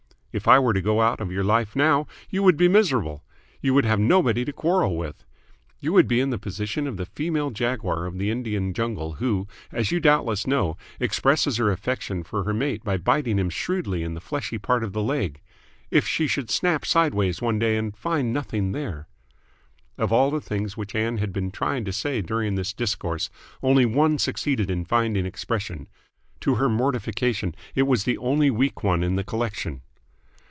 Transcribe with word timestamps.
If 0.33 0.47
I 0.47 0.59
were 0.59 0.71
to 0.71 0.81
go 0.81 1.01
out 1.01 1.19
of 1.19 1.29
your 1.29 1.43
life 1.43 1.75
now, 1.75 2.07
you 2.29 2.41
would 2.41 2.55
be 2.55 2.69
miserable. 2.69 3.21
You 3.59 3.73
would 3.73 3.83
have 3.83 3.99
nobody 3.99 4.45
to 4.45 4.53
quarrel 4.53 4.95
with. 4.95 5.25
You 5.81 5.91
would 5.91 6.07
be 6.07 6.21
in 6.21 6.29
the 6.29 6.37
position 6.37 6.87
of 6.87 6.95
the 6.95 7.05
female 7.05 7.49
jaguar 7.51 8.05
of 8.05 8.17
the 8.17 8.31
Indian 8.31 8.73
jungle, 8.73 9.15
who, 9.15 9.49
as 9.73 9.91
you 9.91 9.99
doubtless 9.99 10.47
know, 10.47 10.77
expresses 11.01 11.57
her 11.57 11.69
affection 11.69 12.23
for 12.23 12.45
her 12.45 12.53
mate 12.53 12.81
by 12.81 12.95
biting 12.95 13.37
him 13.39 13.49
shrewdly 13.49 14.03
in 14.03 14.13
the 14.13 14.21
fleshy 14.21 14.57
part 14.57 14.85
of 14.85 14.93
the 14.93 15.03
leg, 15.03 15.41
if 15.89 16.07
she 16.07 16.27
should 16.27 16.49
snap 16.49 16.85
sideways 16.85 17.41
one 17.41 17.59
day 17.59 17.75
and 17.75 17.97
find 17.97 18.31
nothing 18.31 18.71
there." 18.71 19.09
Of 19.97 20.13
all 20.13 20.31
the 20.31 20.39
things 20.39 20.77
which 20.77 20.95
Ann 20.95 21.17
had 21.17 21.33
been 21.33 21.51
trying 21.51 21.83
to 21.83 21.91
say 21.91 22.21
during 22.21 22.55
this 22.55 22.71
discourse, 22.71 23.29
only 23.61 23.85
one 23.85 24.17
succeeded 24.17 24.71
in 24.71 24.85
finding 24.85 25.25
expression. 25.25 25.89
To 26.39 26.55
her 26.55 26.69
mortification, 26.69 27.53
it 27.75 27.83
was 27.83 28.05
the 28.05 28.17
only 28.19 28.49
weak 28.49 28.81
one 28.81 29.03
in 29.03 29.17
the 29.17 29.25
collection. 29.25 29.81